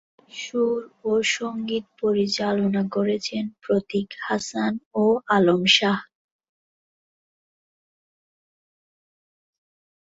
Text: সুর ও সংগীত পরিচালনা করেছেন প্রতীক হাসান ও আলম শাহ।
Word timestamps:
সুর 0.33 0.79
ও 1.03 1.11
সংগীত 1.31 1.85
পরিচালনা 2.01 2.83
করেছেন 2.95 3.43
প্রতীক 3.63 4.09
হাসান 4.27 4.73
ও 4.95 5.03
আলম 5.27 5.61
শাহ। 5.75 5.99